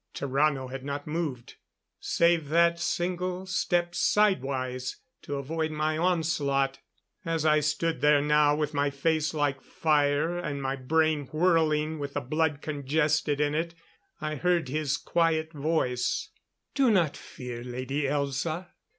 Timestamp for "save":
1.99-2.49